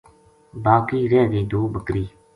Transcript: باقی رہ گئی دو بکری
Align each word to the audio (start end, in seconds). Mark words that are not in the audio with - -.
باقی 0.63 0.99
رہ 1.11 1.21
گئی 1.31 1.43
دو 1.51 1.61
بکری 1.73 2.05